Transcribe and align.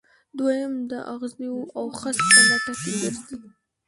دویم 0.37 0.73
د 0.91 0.93
اغزیو 1.13 1.57
او 1.77 1.85
خس 1.99 2.17
په 2.31 2.41
لټه 2.49 2.73
کې 2.81 2.91
ګرځي. 3.01 3.37